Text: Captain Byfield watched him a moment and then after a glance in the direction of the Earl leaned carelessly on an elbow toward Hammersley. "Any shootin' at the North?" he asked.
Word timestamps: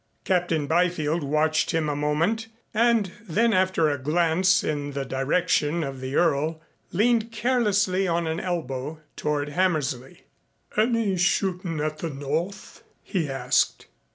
Captain 0.25 0.65
Byfield 0.65 1.21
watched 1.21 1.69
him 1.69 1.87
a 1.87 1.95
moment 1.95 2.47
and 2.73 3.11
then 3.27 3.53
after 3.53 3.87
a 3.87 3.99
glance 3.99 4.63
in 4.63 4.93
the 4.93 5.05
direction 5.05 5.83
of 5.83 6.01
the 6.01 6.15
Earl 6.15 6.59
leaned 6.91 7.31
carelessly 7.31 8.07
on 8.07 8.25
an 8.25 8.39
elbow 8.39 8.99
toward 9.15 9.49
Hammersley. 9.49 10.23
"Any 10.75 11.17
shootin' 11.17 11.79
at 11.79 11.99
the 11.99 12.09
North?" 12.09 12.81
he 13.03 13.29
asked. 13.29 13.85